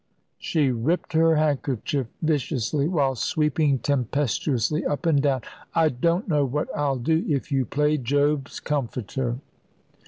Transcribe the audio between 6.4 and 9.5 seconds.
what I'll do, if you play Job's comforter."